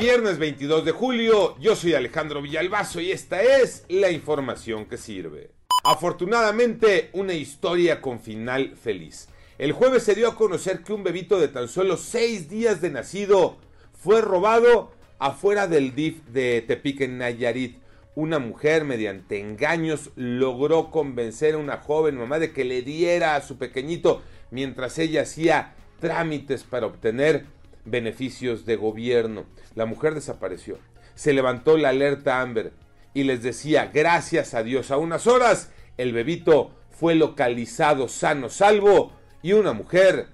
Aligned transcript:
Viernes 0.00 0.38
22 0.38 0.84
de 0.84 0.92
julio, 0.92 1.56
yo 1.58 1.74
soy 1.74 1.94
Alejandro 1.94 2.40
Villalbazo 2.40 3.00
y 3.00 3.10
esta 3.10 3.42
es 3.42 3.84
la 3.88 4.12
información 4.12 4.86
que 4.86 4.96
sirve. 4.96 5.50
Afortunadamente, 5.82 7.10
una 7.14 7.32
historia 7.32 8.00
con 8.00 8.20
final 8.20 8.76
feliz. 8.76 9.28
El 9.58 9.72
jueves 9.72 10.04
se 10.04 10.14
dio 10.14 10.28
a 10.28 10.36
conocer 10.36 10.84
que 10.84 10.92
un 10.92 11.02
bebito 11.02 11.40
de 11.40 11.48
tan 11.48 11.66
solo 11.66 11.96
6 11.96 12.48
días 12.48 12.80
de 12.80 12.90
nacido 12.90 13.56
fue 13.92 14.20
robado 14.20 14.92
afuera 15.18 15.66
del 15.66 15.96
DIF 15.96 16.22
de 16.26 16.62
Tepic 16.62 17.00
en 17.00 17.18
Nayarit. 17.18 17.78
Una 18.14 18.38
mujer 18.38 18.84
mediante 18.84 19.40
engaños 19.40 20.10
logró 20.14 20.92
convencer 20.92 21.54
a 21.54 21.58
una 21.58 21.78
joven 21.78 22.16
mamá 22.16 22.38
de 22.38 22.52
que 22.52 22.64
le 22.64 22.82
diera 22.82 23.34
a 23.34 23.42
su 23.42 23.58
pequeñito 23.58 24.22
mientras 24.52 24.96
ella 25.00 25.22
hacía 25.22 25.74
trámites 25.98 26.62
para 26.62 26.86
obtener 26.86 27.46
beneficios 27.90 28.64
de 28.64 28.76
gobierno. 28.76 29.44
La 29.74 29.86
mujer 29.86 30.14
desapareció. 30.14 30.78
Se 31.14 31.32
levantó 31.32 31.76
la 31.76 31.90
alerta 31.90 32.40
Amber 32.40 32.72
y 33.14 33.24
les 33.24 33.42
decía, 33.42 33.90
gracias 33.92 34.54
a 34.54 34.62
Dios, 34.62 34.90
a 34.90 34.98
unas 34.98 35.26
horas 35.26 35.70
el 35.96 36.12
bebito 36.12 36.70
fue 36.90 37.14
localizado 37.14 38.08
sano, 38.08 38.48
salvo 38.48 39.12
y 39.42 39.52
una 39.52 39.72
mujer 39.72 40.26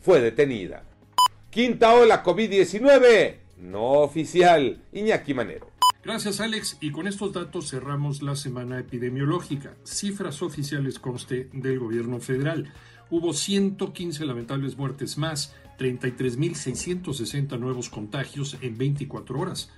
fue 0.00 0.20
detenida. 0.20 0.82
Quinta 1.50 1.94
ola 1.94 2.22
COVID-19, 2.22 3.36
no 3.58 3.84
oficial, 4.00 4.82
Iñaki 4.92 5.34
Manero. 5.34 5.71
Gracias 6.04 6.40
Alex 6.40 6.78
y 6.80 6.90
con 6.90 7.06
estos 7.06 7.32
datos 7.32 7.70
cerramos 7.70 8.22
la 8.22 8.34
semana 8.34 8.80
epidemiológica. 8.80 9.76
Cifras 9.84 10.42
oficiales 10.42 10.98
conste 10.98 11.48
del 11.52 11.78
gobierno 11.78 12.18
federal. 12.18 12.72
Hubo 13.08 13.32
115 13.32 14.24
lamentables 14.24 14.76
muertes 14.76 15.16
más, 15.16 15.54
33.660 15.78 17.56
nuevos 17.56 17.88
contagios 17.88 18.56
en 18.62 18.76
24 18.78 19.38
horas. 19.38 19.70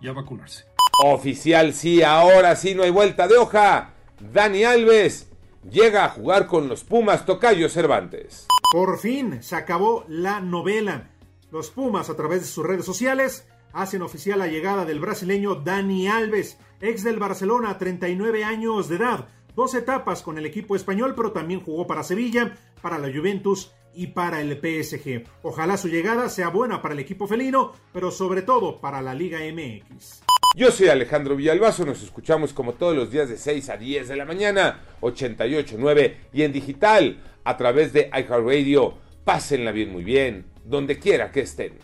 y 0.00 0.06
a 0.06 0.12
vacunarse. 0.12 0.66
Oficial, 1.02 1.74
sí, 1.74 2.00
ahora 2.04 2.54
sí 2.54 2.76
no 2.76 2.84
hay 2.84 2.90
vuelta 2.90 3.26
de 3.26 3.38
hoja. 3.38 3.94
Dani 4.20 4.62
Alves 4.62 5.28
llega 5.68 6.04
a 6.04 6.10
jugar 6.10 6.46
con 6.46 6.68
los 6.68 6.84
Pumas 6.84 7.26
Tocayo 7.26 7.68
Cervantes. 7.68 8.46
Por 8.70 9.00
fin 9.00 9.42
se 9.42 9.56
acabó 9.56 10.04
la 10.06 10.38
novela. 10.38 11.10
Los 11.50 11.70
Pumas, 11.70 12.08
a 12.08 12.14
través 12.14 12.42
de 12.42 12.46
sus 12.46 12.64
redes 12.64 12.84
sociales, 12.84 13.48
hacen 13.72 14.02
oficial 14.02 14.38
la 14.38 14.46
llegada 14.46 14.84
del 14.84 15.00
brasileño 15.00 15.56
Dani 15.56 16.08
Alves, 16.08 16.58
ex 16.80 17.04
del 17.04 17.18
Barcelona, 17.18 17.78
39 17.78 18.44
años 18.44 18.88
de 18.88 18.96
edad, 18.96 19.28
dos 19.54 19.74
etapas 19.74 20.22
con 20.22 20.38
el 20.38 20.46
equipo 20.46 20.76
español, 20.76 21.14
pero 21.16 21.32
también 21.32 21.60
jugó 21.60 21.86
para 21.86 22.02
Sevilla, 22.02 22.56
para 22.80 22.98
la 22.98 23.12
Juventus 23.12 23.72
y 23.94 24.08
para 24.08 24.40
el 24.40 24.58
PSG. 24.58 25.24
Ojalá 25.42 25.76
su 25.76 25.88
llegada 25.88 26.28
sea 26.28 26.48
buena 26.48 26.80
para 26.80 26.94
el 26.94 27.00
equipo 27.00 27.26
felino, 27.26 27.72
pero 27.92 28.10
sobre 28.10 28.42
todo 28.42 28.80
para 28.80 29.02
la 29.02 29.14
Liga 29.14 29.40
MX. 29.40 30.22
Yo 30.56 30.70
soy 30.70 30.88
Alejandro 30.88 31.36
Villalbazo, 31.36 31.84
nos 31.84 32.02
escuchamos 32.02 32.52
como 32.52 32.74
todos 32.74 32.96
los 32.96 33.10
días 33.10 33.28
de 33.28 33.36
6 33.36 33.68
a 33.70 33.76
10 33.76 34.08
de 34.08 34.16
la 34.16 34.24
mañana, 34.24 34.80
88.9 35.00 36.14
y 36.32 36.42
en 36.42 36.52
digital 36.52 37.20
a 37.44 37.56
través 37.56 37.92
de 37.92 38.10
iHeartRadio. 38.12 38.94
Pásenla 39.24 39.70
bien, 39.70 39.92
muy 39.92 40.02
bien, 40.02 40.46
donde 40.64 40.98
quiera 40.98 41.30
que 41.30 41.40
estén. 41.40 41.78